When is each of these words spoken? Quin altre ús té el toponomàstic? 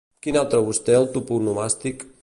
Quin 0.27 0.39
altre 0.39 0.61
ús 0.71 0.81
té 0.89 0.97
el 1.01 1.07
toponomàstic? 1.19 2.07